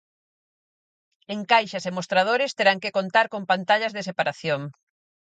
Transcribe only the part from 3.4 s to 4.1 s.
pantallas de